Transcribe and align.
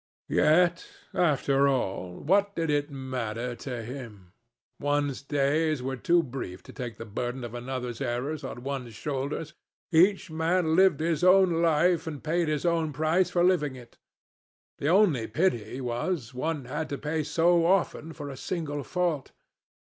Yet, 0.29 0.87
after 1.13 1.67
all, 1.67 2.21
what 2.21 2.55
did 2.55 2.71
it 2.71 2.89
matter 2.89 3.53
to 3.57 3.83
him? 3.83 4.33
One's 4.79 5.21
days 5.21 5.83
were 5.83 5.95
too 5.95 6.23
brief 6.23 6.63
to 6.63 6.73
take 6.73 6.97
the 6.97 7.05
burden 7.05 7.43
of 7.43 7.53
another's 7.53 8.01
errors 8.01 8.43
on 8.43 8.63
one's 8.63 8.95
shoulders. 8.95 9.53
Each 9.91 10.31
man 10.31 10.75
lived 10.75 11.01
his 11.01 11.23
own 11.23 11.61
life 11.61 12.07
and 12.07 12.23
paid 12.23 12.47
his 12.47 12.65
own 12.65 12.93
price 12.93 13.29
for 13.29 13.43
living 13.43 13.75
it. 13.75 13.99
The 14.79 14.87
only 14.89 15.27
pity 15.27 15.79
was 15.81 16.33
one 16.33 16.65
had 16.65 16.89
to 16.89 16.97
pay 16.97 17.21
so 17.21 17.67
often 17.67 18.11
for 18.11 18.31
a 18.31 18.37
single 18.37 18.81
fault. 18.83 19.29